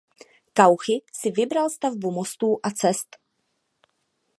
[0.59, 3.17] Cauchy si vybral stavbu mostů a cest.